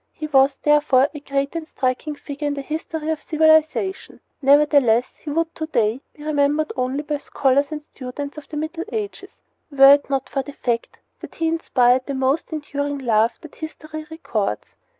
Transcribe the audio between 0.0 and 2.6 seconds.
He was, therefore, a great and striking figure in